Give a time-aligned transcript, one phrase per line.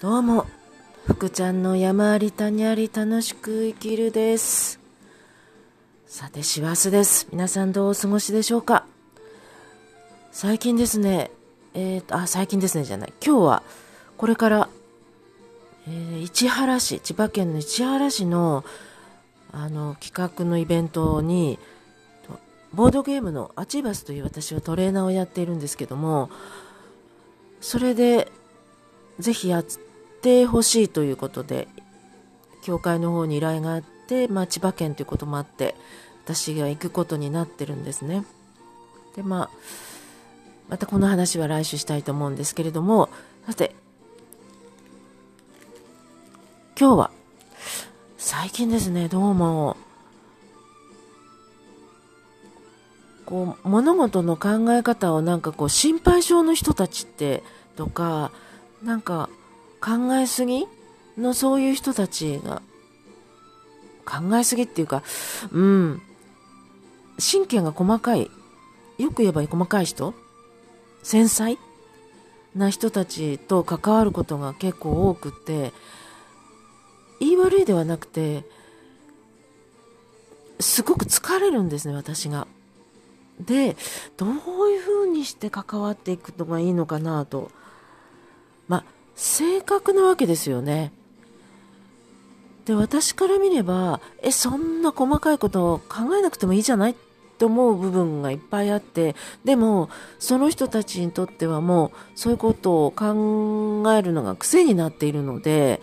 [0.00, 0.46] どうも、
[1.08, 4.78] 福ちゃんの山あり谷あり楽しく生きるです。
[6.06, 7.26] さて、師走です。
[7.32, 8.86] 皆さんどうお過ごしでしょうか
[10.30, 11.32] 最近ですね、
[11.74, 13.12] えーと、あ、最近ですねじゃない。
[13.26, 13.62] 今日は、
[14.16, 14.68] これから、
[15.88, 18.64] えー市原市、千葉県の市原市の、
[19.50, 21.58] あの、企画のイベントに、
[22.72, 26.30] ボードゲームのアチーバスという私はトレーナーをやっているんですけども、
[27.60, 28.30] それで、
[29.18, 29.64] ぜひやっ
[30.20, 31.68] てほしいということで、
[32.62, 35.74] 教会の方に依頼があって、まあ、千葉県ということもあって、
[36.24, 38.24] 私が行くことになってるんですね。
[39.16, 39.50] で、まあ、
[40.68, 43.08] またこの話は来週したいと思うんですけれども、
[43.46, 43.74] さて、
[46.78, 47.10] 今日は、
[48.18, 49.76] 最近ですね、どうも、
[53.24, 57.42] こう、物事の考え方をなんかこう、心配性の人たちって、
[57.76, 58.30] とか、
[58.82, 59.28] なんか、
[59.80, 60.66] 考えすぎ
[61.16, 62.62] のそういう人たちが、
[64.04, 65.02] 考えすぎっていうか、
[65.52, 66.02] うん、
[67.18, 68.30] 神経が細かい、
[68.98, 70.14] よく言えば細かい人？
[71.02, 71.58] 繊細
[72.54, 75.72] な人たちと関わることが結構多くて、
[77.20, 78.44] 言い悪いではなくて、
[80.60, 82.46] すごく疲れるんですね、私が。
[83.40, 83.76] で、
[84.16, 84.30] どう
[84.70, 87.50] いうふうにして関わっていくのがいいのかなと。
[88.66, 88.84] まあ、
[89.18, 90.92] 正確なわけですよね。
[92.66, 96.92] で、私から見れば、え、そんな細かいことを考えなくてもいいじゃない？
[96.92, 96.94] っ
[97.38, 105.80] て思う部分がいっぱいあって、でも、その人たちにとってはもう、そういうことを考えるのが癖になっているので、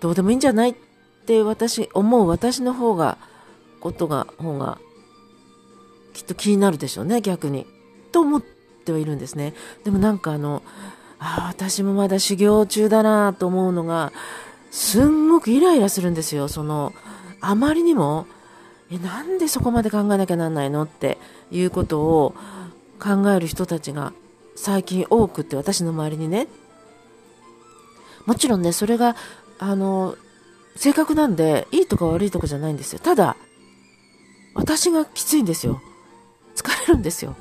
[0.00, 0.70] どうでもいいんじゃない？
[0.70, 0.74] っ
[1.24, 3.16] て私、思う私の方が、
[3.80, 4.78] ことが、方が、
[6.12, 7.66] きっと気になるでしょうね、逆に。
[8.12, 8.42] と思っ
[8.84, 9.54] てはいるんですね。
[9.84, 10.62] でもなんかあの、
[11.26, 14.12] ああ、私もまだ修行中だなと思うのが、
[14.70, 16.46] すんごくイライラするんですよ。
[16.46, 16.92] その、
[17.40, 18.26] あまりにも、
[18.92, 21.18] え、なんでそこまで考えなきゃなんないのって
[21.50, 22.34] いうことを
[23.00, 24.12] 考える人たちが
[24.54, 26.46] 最近多くって、私の周りにね。
[28.24, 29.16] もちろんね、それが、
[29.58, 30.14] あの、
[30.76, 33.00] 性格なんで、いいとか悪いとかじゃないんですよ。
[33.00, 33.36] ただ、
[34.54, 35.80] 私がきついんですよ。
[36.54, 37.34] 疲れるんですよ。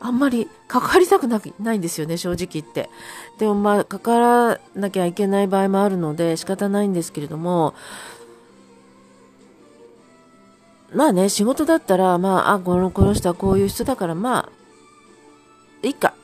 [0.00, 2.88] あんまり関わりたくなないんですよね、正直言って。
[3.38, 7.74] でもまあ、関わらなきゃいけない場合もあるので仕方ないんですけれども、
[10.94, 16.14] まあね、仕事だったら、まあ、あ、この、この人はこういう人だから、まあ、いいか。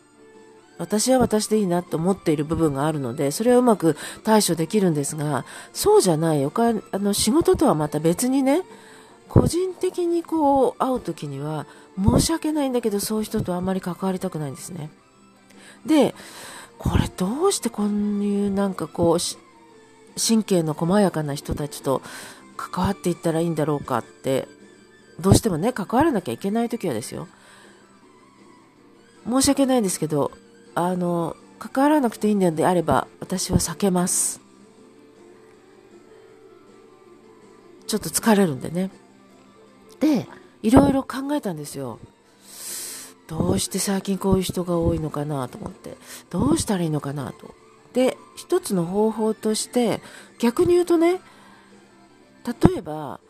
[0.78, 6.44] 私は私でいいなと思っている部分があるので、それはうまく対処できるんですが、そうじゃない。
[6.44, 8.62] おかあの、仕事とはまた別にね、
[9.28, 11.66] 個人的にこう、会うときには、
[12.02, 14.90] 申し訳ないんだけど、そういう人とあんまり関わりたくないんですね。
[15.86, 16.14] で、
[16.78, 22.02] これどうしてこういうなんかこう、神経の細やかな人たちと
[22.56, 24.48] 関わっていったらいいんだろうかって、
[25.20, 27.28] どうしてもね、関わらなきゃいけないときはですよ。
[29.28, 30.32] 申し訳ないんですけど、
[30.74, 34.40] あの、関わらなくていいんであれば、私は避けます。
[37.86, 38.90] ちょっと疲れるんでね。
[40.00, 40.26] で、
[40.64, 41.98] いろいろ考えたんですよ。
[43.26, 45.98] どうして最近こういう人が多いのかなと思って。
[46.30, 47.54] どうしたらいいのかなと。
[47.92, 50.00] で、一つの方法として、
[50.38, 51.20] 逆に言うとね、
[52.46, 53.20] 例えば、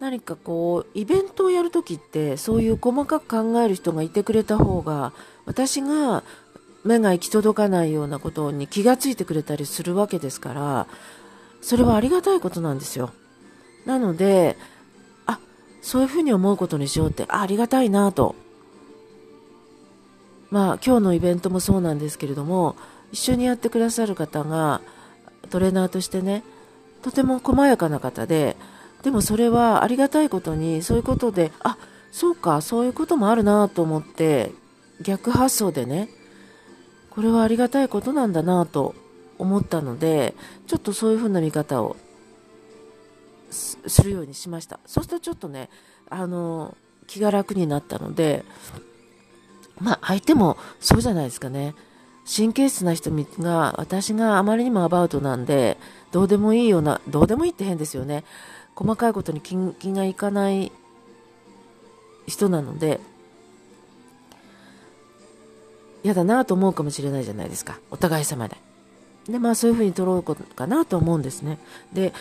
[0.00, 5.12] 何かこう、イベントをやるときって、そういう細かく考える人がいてくれた方が、
[5.44, 6.24] 私が
[6.84, 10.86] 目が行き届かないようなことに気がついてくれたりするわけですから、
[11.60, 13.10] それはありがたいことなんですよ。
[13.84, 14.56] なので、
[15.86, 18.34] そういうふうに思うことにしようって、あありがたいなと。
[20.50, 22.74] まあ、今日のイベントもそうなんですけれども、
[23.12, 24.80] 一緒にやってくださる方が、
[25.48, 26.42] トレーナーとしてね、
[27.02, 28.56] とても細やかな方で、
[29.04, 31.78] でもそれはありがたいことに、そういうことで、あ、
[32.10, 34.50] そうか、そういうこともあるなと思って、
[35.02, 36.08] 逆発想でね、
[37.10, 38.96] これはありがたいことなんだなと
[39.38, 40.34] 思ったので、
[40.66, 41.96] ちょっとそういうふうな見方を
[43.50, 44.80] するようにしました。
[44.86, 45.68] そうするとちょっとね、
[46.08, 46.76] あの、
[47.06, 48.44] 気が楽になったので、
[49.80, 51.74] まあ相手もそうじゃないですかね。
[52.26, 55.78] 神経質な人が、私があまりにもアバウトなんで、
[56.10, 58.24] どうでもいいような、どうでもいいって変ですよね。
[58.74, 60.72] 細かいことに気気がいかない
[62.26, 63.00] 人なので、
[66.02, 67.78] 嫌だなと思うかもしれないじゃないですか。
[67.90, 68.56] お互い様で。
[69.28, 71.58] で、まあそういうふうに取ろうかなと思うんですね。
[71.92, 72.12] で、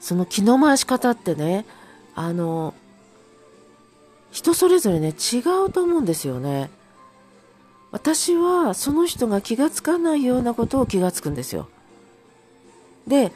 [0.00, 1.66] その気の回し方ってね、
[2.14, 2.74] あの、
[4.30, 6.70] 人それぞれね、違うと思うんですよね。
[7.90, 11.68] 私はその人が気がつかないようなことを気がつくんですよ。
[13.06, 13.32] で、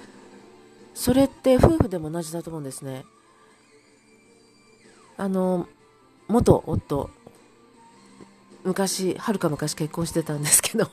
[0.94, 3.04] それって夫婦でも同じだと思うんですね。
[5.16, 5.66] あの、
[6.28, 7.10] 元夫、
[8.64, 10.86] 昔、はるか昔結婚してたんですけど、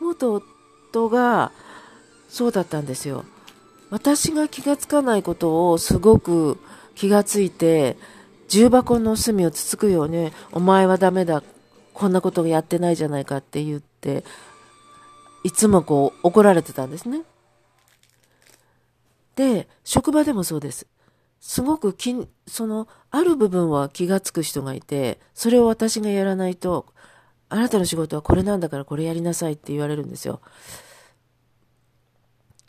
[0.00, 1.52] 元夫が
[2.28, 3.24] そうだったんですよ。
[3.90, 6.58] 私が気がつかないことをすごく
[6.94, 7.96] 気がついて、
[8.48, 11.42] 重箱の隅をつつくように、お前はダメだ、
[11.94, 14.24] こんなことをやってないじゃないかって言って、
[15.44, 17.22] いつもこう怒られてたんですね。
[19.36, 20.86] で、職場でもそうです。
[21.40, 22.14] すごくき、
[22.46, 26.86] その、ある部分は気がつく人がいて、それを私がやらないと、
[27.48, 30.40] あなたの仕事はこれなんだからこれやりなさいって言われるんですよ。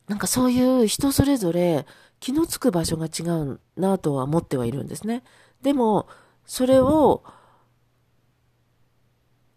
[0.10, 1.86] なんかそういう人それぞれ
[2.20, 5.24] 気のつく場所が違うなとは思ってはいるんですね。
[5.62, 6.08] でも、
[6.46, 7.24] それを、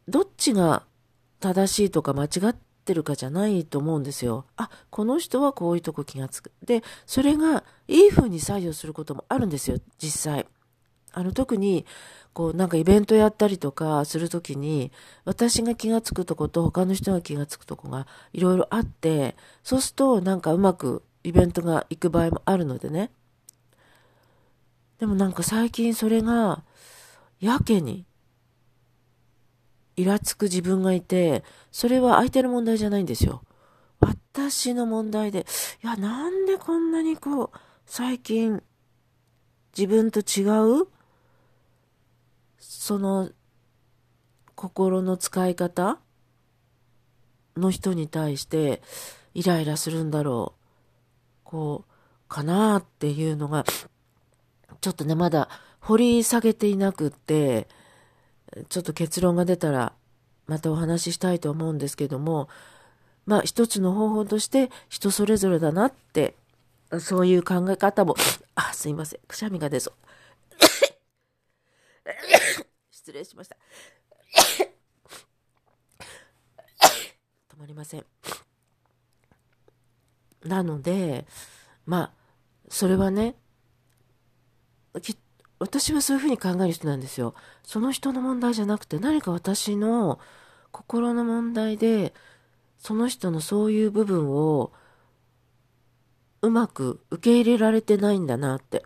[0.07, 0.85] どっちが
[1.41, 4.45] 正しいとか間違ってるかじゃないと思うんですよ。
[4.57, 6.53] あ、この人はこういうとこ気がつく。
[6.63, 10.47] で、それがいい風に作用することもあるんですよ、実際。
[11.13, 11.85] あの、特に、
[12.33, 14.91] こう、なんかイベントやったりとかするときに、
[15.25, 23.11] 私が気がつくとこと他の人が気がつくとこがいろいろあって、そうするとなんかうまくイベントが行く場合もあるのでね。
[24.99, 26.65] でもなんか最近それが、
[27.41, 28.07] やけに、
[29.97, 33.43] イラつく自分がいて、それは相手の問題じゃないんですよ。
[34.01, 35.47] 私の問題で、
[35.83, 38.63] いや、なんでこんなにこう、最近、
[39.77, 40.43] 自分と違
[40.83, 40.87] う
[42.79, 43.31] その、
[44.55, 45.99] 心の使い方
[47.57, 48.83] の人に対して、
[49.35, 50.61] イライラするんだろう。
[51.45, 53.65] こう、かなっていうのが、
[54.81, 55.49] ちょっとね、まだ
[55.81, 57.69] 掘り下げていなくって、
[58.69, 59.93] ちょっと結論が出たら、
[60.47, 62.49] またお話ししたいと思うんですけども、
[63.27, 66.35] まあ一つの方法として人それぞれだなって、
[67.01, 68.17] そういう考え方も、
[68.55, 69.95] あ、すいません、くしゃみが出そう。
[73.03, 73.57] 失礼しました。
[77.53, 78.07] 止まりません。
[80.45, 81.27] なので、
[81.85, 82.13] まあ、
[82.69, 83.35] それはね、
[85.59, 87.35] 私はそういうふうに考える人なんですよ。
[87.65, 90.21] その人の問題じゃなくて何か私の
[90.71, 92.15] 心の問題で
[92.79, 94.73] その人のそういう部分を
[96.41, 98.85] うまく受け入れられてないんだなって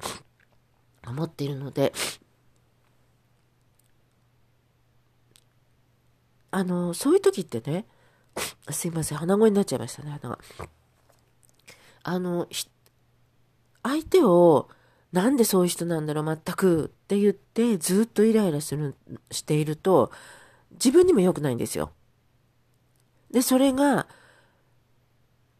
[1.07, 1.93] 思っているので
[6.57, 7.85] あのそういう時ってね
[8.71, 10.39] すいません鼻声になっちゃいましたね鼻が
[12.03, 12.49] あの
[13.83, 14.71] 相手を
[15.13, 18.95] なんでそういう人なんだろう、全くって言って、ずっとイライラする、
[19.31, 20.11] していると、
[20.73, 21.93] 自分にも良くないんですよ。
[23.31, 24.07] で、それが、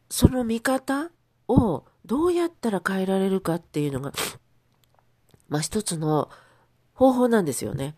[0.09, 1.09] その見方
[1.47, 4.13] をどうやったら変えられるかっていうのが、
[5.49, 6.29] まあ一つの
[6.93, 7.95] 方法なんですよね。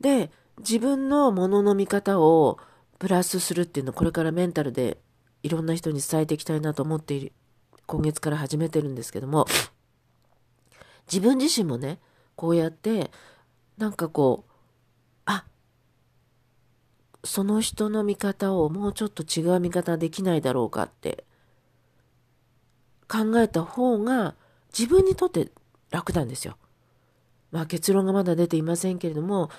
[0.00, 0.30] で、
[0.60, 2.58] 自分のものの見方を
[2.98, 4.98] プラスするっていうのをこれからメンタルで
[5.42, 7.32] いろんな人に伝えていきたいなと思っている、
[7.86, 9.46] 今月から始めてるんですけども、
[11.10, 12.00] 自分自身もね、
[12.34, 13.10] こうやって、
[13.76, 14.52] なんかこう、
[15.26, 15.44] あ、
[17.24, 21.24] その人の見方をもうちょっと違う見方できないだろうかって
[23.08, 24.34] 考えた方が
[24.76, 25.50] 自分にとって
[25.90, 26.56] 楽なんですよ。
[27.50, 29.50] まあ結論がまだ出ていませんけれども、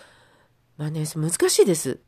[0.80, 2.00] まあね、難しいです。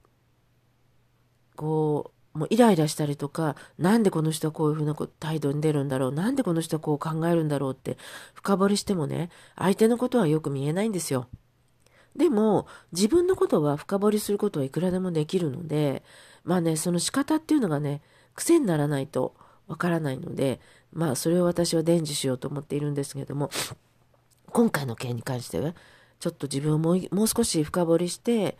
[1.57, 7.97] こう、もうイライラしたりとか、なんでこの人はこういうふうな態度に出るんだろう、なんでこの人はこう考えるんだろうって
[8.33, 11.27] 深掘りしてもね、相手のことはよく見えないんですよ。
[12.15, 16.01] でも、自分のことは深掘りすることはいくらでもできるので、
[16.45, 18.01] まあね、その仕方っていうのがね、
[18.35, 19.35] 癖にならないと
[19.67, 20.61] わからないので、
[20.93, 23.49] まあそれを私は伝授しようと思っているんですけれども、
[24.47, 25.73] 今回の件に関しては、
[26.21, 28.57] ちょっと自分をもう少し深掘りして、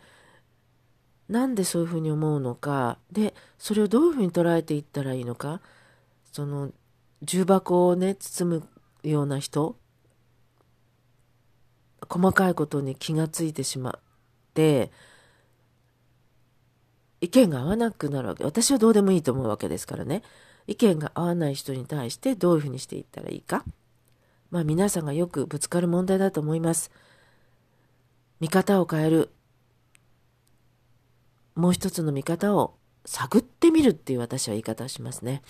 [1.28, 2.98] なんでそういうふうに思うのか。
[3.12, 5.60] でそれをどういうふうに捉えていったらいいのか。
[6.32, 6.72] その
[7.22, 8.66] 重箱をね包
[9.02, 9.76] むような人。
[12.08, 14.00] 細かいことに気がついてしまっ
[14.54, 14.90] て
[17.20, 18.44] 意見が合わなくなるわけ。
[18.44, 20.22] 私はどうでもいいと思うわけですからね。
[20.66, 23.64] 意見が合わない人に対してどういうふうにしていったらいいか。
[24.50, 26.90] まあ皆さんがよくぶつかる問題だと思います。
[28.42, 29.30] 見方を変える
[31.54, 35.42] もう一つの見方を探ってみるっていう私は言い方をしますね。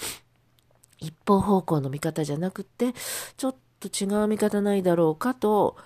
[0.98, 2.92] 一方方向の見方じゃなくて、
[3.38, 5.78] ちょっと違う見方ないだろうかと、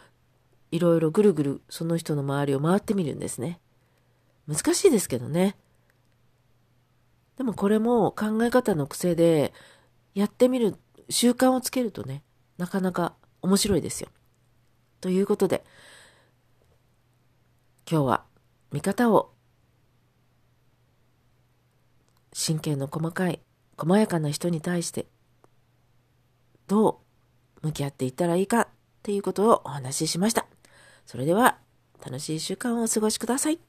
[0.73, 3.61] いろいろぐるぐるその人の周りを回ってみるんですね。
[4.49, 5.55] 難しいですけどね。
[7.37, 9.53] でもこれも考え方の癖で、
[10.15, 10.77] やってみる、
[11.09, 12.25] 習慣をつけるとね、
[12.59, 14.09] なかなか面白いですよ。
[15.01, 15.63] ということで、
[17.89, 18.25] 今日は
[18.73, 19.31] 見方を
[22.37, 23.41] 神経の細かい、
[23.79, 25.07] 細やかな人に対して
[26.67, 27.01] ど
[27.63, 28.69] う向き合っていったらいいかっ
[29.05, 30.47] ていうことをお話ししました。
[31.07, 31.59] それでは
[32.05, 33.61] 楽しい週間をお過ごしください。